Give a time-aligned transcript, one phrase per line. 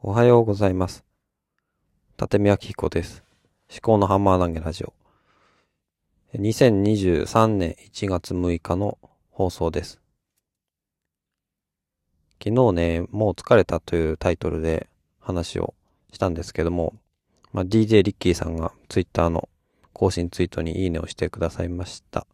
[0.00, 1.04] おはようございます。
[2.20, 3.24] 立見明彦です。
[3.68, 4.92] 思考のハンマー投げラジオ。
[6.36, 8.96] 2023年1月6日の
[9.32, 10.00] 放送です。
[12.40, 14.86] 昨日ね、もう疲れたというタイトルで
[15.18, 15.74] 話を
[16.12, 16.94] したんですけども、
[17.52, 19.48] まあ、DJ リッキーさんがツイッターの
[19.92, 22.24] 更新ツイートにいいねをしてくださいました。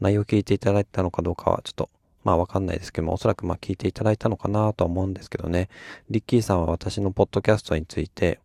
[0.00, 1.90] 内容を聞いていただいたのかどうかはちょっと
[2.24, 5.68] まあわかんないですけども、おそらくまあ聞いていただいたのかなとは思うんですけどね。
[6.10, 8.40] リッキーさんは私のポッドキャストについて、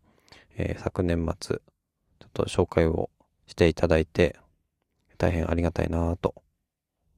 [0.56, 3.10] えー昨年末、ちょっと紹介を
[3.46, 4.36] していただいて、
[5.18, 6.34] 大変ありがたいなと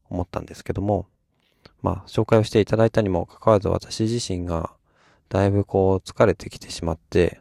[0.08, 1.06] 思ったんですけども、
[1.82, 4.72] まあ紹介をしていただいたにもかかわらず私自身が
[5.28, 7.40] だいぶこう疲れてきてしまって、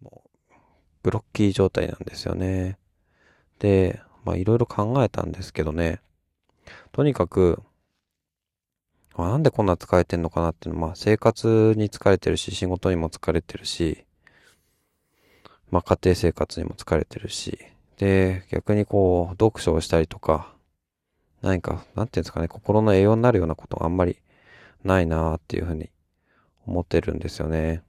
[0.00, 0.54] もう
[1.02, 2.78] ブロッキー状態なんですよね。
[3.60, 6.00] で、まあいろいろ考えたんですけどね、
[6.92, 7.62] とにかく、
[9.14, 14.04] あなんでこんな疲れてんのかなっていうのは、まあ生活に疲れてるし、仕事にも疲れてるし、
[15.70, 17.58] まあ家庭生活にも疲れてるし、
[17.98, 20.52] で、逆にこう、読書をしたりとか、
[21.42, 24.18] 何か、なんていうんですかね、心の栄養になるようなことがあんまり
[24.84, 25.90] ないなーっていうふうに
[26.66, 27.82] 思ってるんですよね。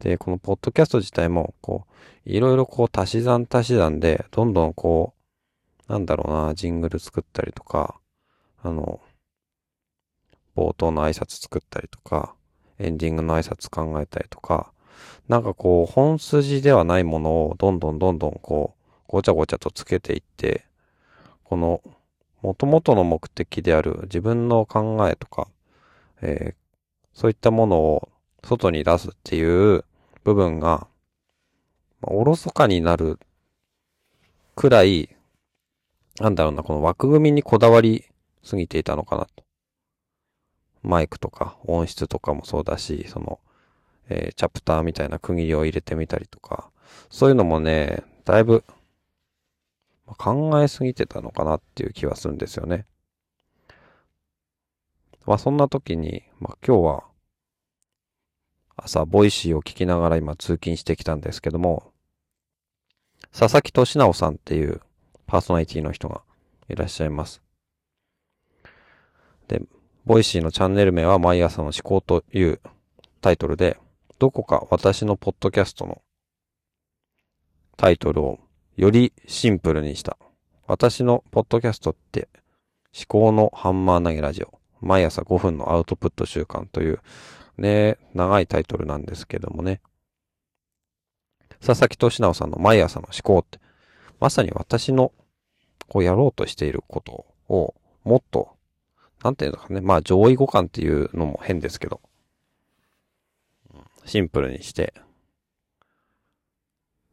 [0.00, 1.92] で、このポッドキャスト自体も、こう、
[2.24, 5.21] いろいろこう足し算足し算で、どんどんこう、
[5.92, 8.00] なんだろうな、ジングル作ったりとか、
[8.62, 9.02] あの、
[10.56, 12.34] 冒頭の挨拶作ったりとか、
[12.78, 14.72] エンディングの挨拶考えたりとか、
[15.28, 20.64] なんかこう、本筋ではないものをどんどんどんどんこう、ごちゃごちゃとつけていって、
[21.44, 21.82] この、
[22.40, 25.48] 元々の目的である自分の考えとか、
[26.22, 26.62] えー
[27.14, 28.08] そういったものを
[28.42, 29.84] 外に出すっていう
[30.24, 30.86] 部分が、
[32.00, 33.18] おろそかになる
[34.54, 35.14] くらい、
[36.22, 38.04] なんだろうな、この枠組みにこだわり
[38.44, 39.42] すぎていたのかなと。
[40.84, 43.40] マイクとか音質とかもそうだし、その、
[44.08, 46.70] えーチャプターみたいな区切りを入れてみたりとか、
[47.10, 48.62] そういうのもね、だいぶ
[50.06, 52.86] ま考えすぎてたのかなっていう気はするんですよね。
[55.26, 57.04] まあそんな時に、まあ今日は
[58.76, 61.92] 朝 Voicy を聞きながら今通勤してきたんですけども、
[63.32, 64.82] 佐々木俊尚さんっていう
[65.32, 66.20] パーソナリティの人が
[66.68, 67.40] いらっしゃいます。
[69.48, 69.62] で、
[70.04, 72.60] Voicy のチャンネル名は毎朝の思考という
[73.22, 73.78] タイトルで、
[74.18, 76.02] どこか私のポッドキャストの
[77.78, 78.40] タイトルを
[78.76, 80.18] よりシンプルにした。
[80.66, 82.28] 私のポッドキャストって
[82.94, 84.60] 思考のハンマー投げラジオ。
[84.82, 87.00] 毎朝5分のアウトプット習慣という
[87.56, 89.80] ね、長いタイトルなんですけどもね。
[91.64, 93.60] 佐々木俊直さんの毎朝の思考って、
[94.20, 95.10] まさに私の
[95.88, 98.56] こうやろうとしていることをもっと、
[99.22, 102.00] なんていうのかね、まあ上位互換っていうのも変ですけど、
[104.04, 104.94] シンプルにして、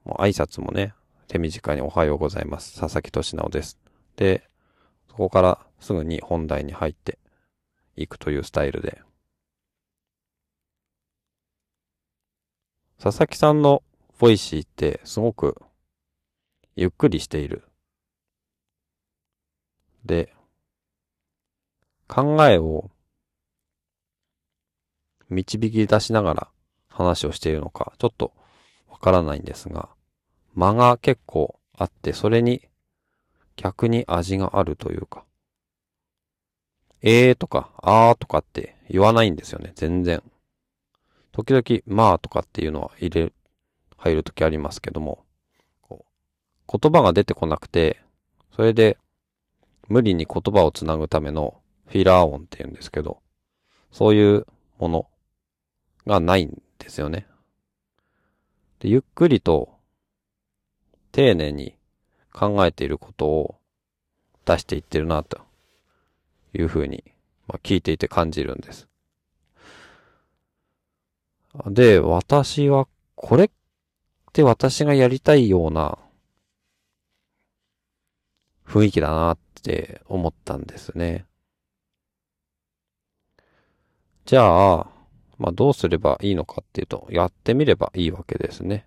[0.04, 0.94] もう挨拶もね、
[1.28, 2.80] 手短におはようございます。
[2.80, 3.78] 佐々木俊尚です。
[4.16, 4.50] で、
[5.10, 7.20] そこからすぐに本題に入って
[7.96, 9.02] いくというスタイルで。
[13.00, 13.84] 佐々木さんの
[14.18, 15.62] Voicy ってすごく
[16.76, 17.69] ゆっくりしている。
[20.06, 20.34] で、
[22.08, 22.90] 考えを
[25.30, 26.48] 導き出しながら
[26.90, 28.34] 話をしているのか、ちょっと
[28.90, 29.90] わからないんですが、
[30.56, 32.68] 間が結構あって、それに
[33.56, 35.24] 逆に味があるというか、
[37.02, 40.22] えーとか、あーとかって言わないんですよね、全然。
[41.32, 43.32] 時々、まあとかっていうのは入れ、
[43.98, 45.24] 入るときありますけども、
[45.90, 48.02] 言葉が出てこなくて、
[48.56, 48.98] それで
[49.90, 53.22] 無理に言葉をつなぐためのフィラー音って言うんですけど、
[53.92, 54.46] そういう
[54.78, 55.08] もの
[56.06, 57.28] がないんですよね。
[58.80, 59.78] で、ゆっくりと
[61.12, 61.76] 丁寧に
[62.32, 63.56] 考えていることを
[64.46, 65.42] 出していってるなと
[66.54, 67.04] いうふうに、
[67.48, 68.88] まあ、聞いていて感じるんです。
[71.66, 73.50] で、私はこれっ
[74.34, 75.98] て私がやりたいような
[78.70, 81.26] 雰囲気だなって思ったんですね。
[84.26, 84.88] じゃあ、
[85.40, 88.86] まあどうすればいいのかっていうと、やってみればいいわけですね。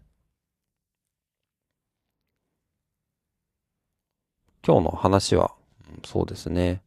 [4.64, 5.52] 今日の話は、
[6.05, 6.81] そうですね。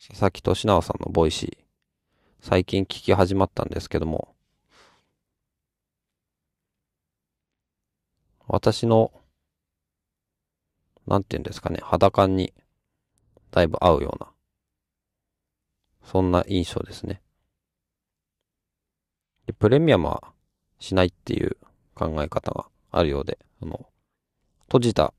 [0.00, 1.64] 佐々木俊尚さんの Voicy、
[2.40, 4.34] 最近聞き始まったんですけども、
[8.48, 9.12] 私の、
[11.10, 12.54] なんて言うんですかね、肌感に
[13.50, 14.30] だいぶ合うような、
[16.04, 17.20] そんな印象ですね。
[19.46, 20.32] でプレミアムは
[20.78, 21.56] しないっていう
[21.96, 23.88] 考え方があるようで、その、
[24.66, 25.12] 閉じた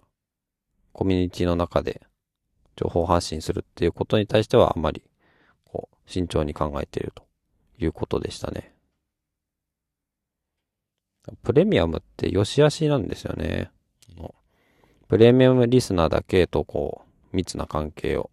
[0.93, 2.01] コミュニティの中で
[2.77, 5.03] 情報発信するっていうことに対してはあまり、
[5.65, 7.27] こう、慎重に考えていると
[7.77, 8.73] いうことでしたね。
[11.43, 13.71] プレミアムって良し悪しなんですよね。
[15.11, 17.01] プレミアムリスナーだけとこ
[17.33, 18.29] う、密な関係を、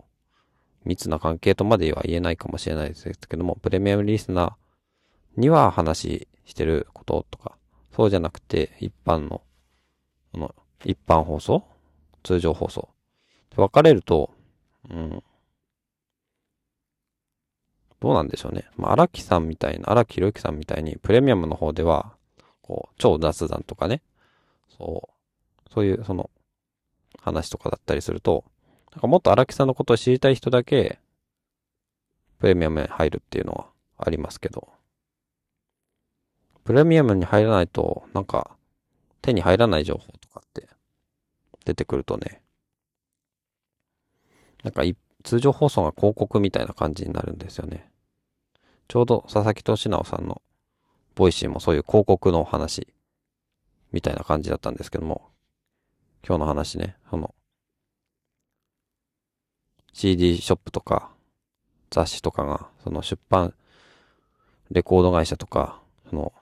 [0.84, 7.56] 密な関係とまでは言えないかもしれないですけども、プレミアムリスナーには話してることとか、
[7.96, 9.42] そうじゃなくて、一般の、
[10.30, 10.54] この、
[10.84, 11.64] 一般放送
[12.22, 12.88] 通常放送。
[13.56, 14.30] 分かれると、
[14.88, 15.24] うん、
[17.98, 18.70] どうなんでしょうね。
[18.76, 22.14] まあ、荒木さんみたいな、荒木宏之さんみたいに、プレミアムの方では、
[22.62, 24.00] こう、超雑談とかね、
[24.68, 25.08] そ
[25.66, 26.30] う、そういう、その、
[27.20, 28.44] 話とかだったりすると、
[28.92, 30.98] なんかもっと荒木さんのことを知りたい人だけ、
[32.38, 33.66] プレミアムに入るっていうのは
[33.98, 34.68] ありますけど、
[36.64, 38.56] プレミアムに入らないと、なんか、
[39.22, 40.68] 手に入らない情報とかって
[41.64, 42.42] 出てくるとね、
[44.62, 44.82] なんか
[45.24, 47.90] 通常放送が広告みたいな感じになるんですよね。
[48.88, 50.40] ちょうど佐々木俊尚さんの
[51.14, 52.88] Voicy もそういう広告のお話
[53.92, 55.30] みたいな感じだったんですけども、
[56.26, 57.34] 今日の話ね、その、
[59.92, 61.10] CD ショップとか
[61.90, 63.54] 雑誌とかが、その出版、
[64.70, 66.32] レコード会社とか、その、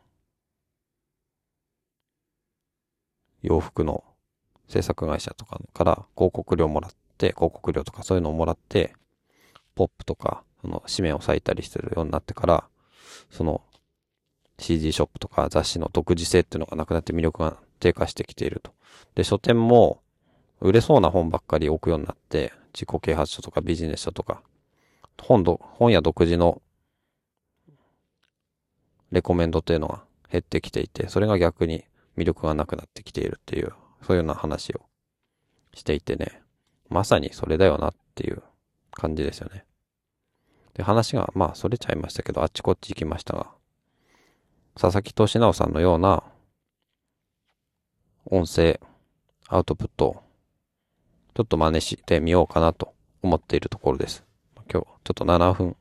[3.43, 4.03] 洋服の
[4.69, 8.95] 制作会社とかから広告料もらって、広告料とかそういうのをもらって、
[9.75, 12.65] ポップとか、その紙面を割いたりするようになってから、
[13.31, 13.63] その
[14.59, 18.73] CD ショップとか雑誌の独自性っていうのがなくなって魅力が低下してきていると。
[19.15, 20.01] で、書店も
[20.61, 24.43] 売れそうな本ばっかり置くようになって、自己啓発書とかビジネス書とか、
[25.21, 26.61] 本ど、本屋独自の
[29.11, 31.85] レコメンドっていうのが減ってきていて、それが逆に
[32.17, 34.83] 魅力がなくなってきているっていう、そういうような話を
[35.75, 36.43] していてね、
[36.89, 38.43] まさにそれだよなっていう
[38.93, 39.65] 感じですよね。
[40.75, 43.51] で、話が、まあ、それちゃいましたけど、あっちこっち行きましたが、
[44.75, 46.23] 佐々木俊直さんのような、
[48.29, 48.81] 音声、
[49.49, 50.23] アウトプットを、
[51.35, 52.93] ちょっと真似してみようかなと
[53.23, 54.25] 思っているところです。
[54.57, 55.77] 今日、ちょっと7分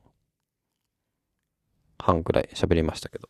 [1.98, 3.28] 半くらい喋りましたけど、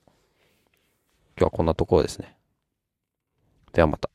[1.38, 2.36] 今日はこんなところですね。
[3.72, 4.05] ではまた。